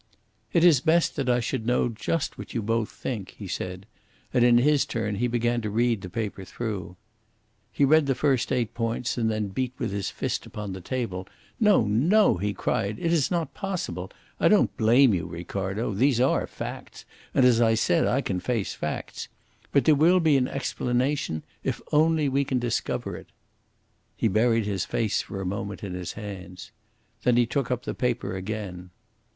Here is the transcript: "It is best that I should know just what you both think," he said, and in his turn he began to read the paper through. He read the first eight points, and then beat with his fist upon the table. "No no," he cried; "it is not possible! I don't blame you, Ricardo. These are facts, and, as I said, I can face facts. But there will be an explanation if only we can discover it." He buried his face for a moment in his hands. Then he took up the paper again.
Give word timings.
"It 0.51 0.63
is 0.63 0.81
best 0.81 1.15
that 1.17 1.29
I 1.29 1.39
should 1.39 1.67
know 1.67 1.87
just 1.87 2.35
what 2.35 2.55
you 2.55 2.63
both 2.63 2.89
think," 2.89 3.35
he 3.37 3.47
said, 3.47 3.85
and 4.33 4.43
in 4.43 4.57
his 4.57 4.83
turn 4.83 5.17
he 5.17 5.27
began 5.27 5.61
to 5.61 5.69
read 5.69 6.01
the 6.01 6.09
paper 6.09 6.43
through. 6.43 6.95
He 7.71 7.85
read 7.85 8.07
the 8.07 8.15
first 8.15 8.51
eight 8.51 8.73
points, 8.73 9.15
and 9.15 9.29
then 9.29 9.49
beat 9.49 9.73
with 9.77 9.91
his 9.91 10.09
fist 10.09 10.47
upon 10.47 10.73
the 10.73 10.81
table. 10.81 11.27
"No 11.59 11.83
no," 11.85 12.37
he 12.37 12.51
cried; 12.51 12.97
"it 12.97 13.13
is 13.13 13.29
not 13.29 13.53
possible! 13.53 14.09
I 14.39 14.47
don't 14.47 14.75
blame 14.75 15.13
you, 15.13 15.27
Ricardo. 15.27 15.91
These 15.93 16.19
are 16.19 16.47
facts, 16.47 17.05
and, 17.35 17.45
as 17.45 17.61
I 17.61 17.75
said, 17.75 18.07
I 18.07 18.21
can 18.21 18.39
face 18.39 18.73
facts. 18.73 19.27
But 19.71 19.85
there 19.85 19.93
will 19.93 20.19
be 20.19 20.35
an 20.35 20.47
explanation 20.47 21.43
if 21.63 21.79
only 21.91 22.27
we 22.27 22.43
can 22.43 22.57
discover 22.57 23.15
it." 23.15 23.27
He 24.17 24.27
buried 24.27 24.65
his 24.65 24.83
face 24.83 25.21
for 25.21 25.41
a 25.41 25.45
moment 25.45 25.83
in 25.83 25.93
his 25.93 26.13
hands. 26.13 26.71
Then 27.21 27.37
he 27.37 27.45
took 27.45 27.69
up 27.69 27.83
the 27.83 27.93
paper 27.93 28.35
again. 28.35 28.89